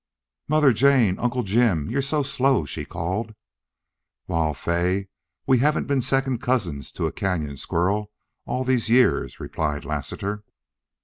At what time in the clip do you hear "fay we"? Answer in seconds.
4.55-5.59